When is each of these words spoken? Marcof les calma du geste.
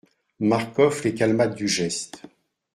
Marcof 0.39 1.03
les 1.03 1.13
calma 1.13 1.45
du 1.45 1.67
geste. 1.67 2.23